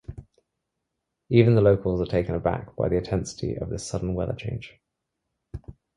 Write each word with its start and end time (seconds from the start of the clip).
Even 1.29 1.53
the 1.53 1.61
locals 1.61 2.01
are 2.01 2.09
taken 2.09 2.33
aback 2.33 2.75
by 2.75 2.89
the 2.89 2.95
intensity 2.97 3.55
of 3.55 3.69
this 3.69 3.85
sudden 3.85 4.15
weather 4.15 4.33
change. 4.33 4.81